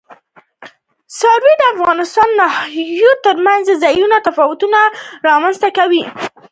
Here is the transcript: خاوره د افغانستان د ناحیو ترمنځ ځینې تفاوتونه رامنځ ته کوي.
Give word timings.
خاوره 1.17 1.53
د 1.57 1.63
افغانستان 1.75 2.27
د 2.31 2.35
ناحیو 2.41 3.11
ترمنځ 3.25 3.65
ځینې 3.83 4.17
تفاوتونه 4.27 4.79
رامنځ 5.29 5.55
ته 5.63 5.69
کوي. 5.77 6.03